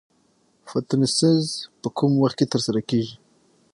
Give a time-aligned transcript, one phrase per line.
[0.69, 1.43] فتوسنتیز
[1.81, 3.15] په کوم وخت کې ترسره کیږي